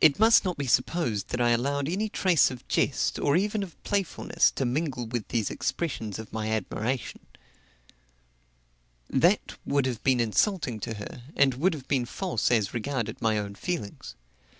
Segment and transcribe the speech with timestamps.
[0.00, 3.80] It must not be supposed that I allowed any trace of jest, or even of
[3.84, 7.20] playfulness, to mingle with these expressions of my admiration;
[9.08, 13.38] that would have been insulting to her, and would have been false as regarded my
[13.38, 14.16] own feelings.